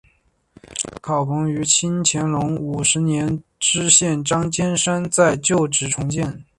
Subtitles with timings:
[0.63, 6.43] 玉山考棚于清乾隆五十七年知县张兼山在旧址重建。